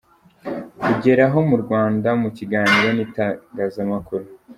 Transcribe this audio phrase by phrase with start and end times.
[0.83, 4.25] kugeraho mu Rwanda mu kiganiro n’itangazamakuru.